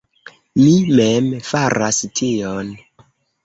Mi 0.61 0.71
mem 1.01 1.29
faras 1.51 2.03
tion. 2.23 2.77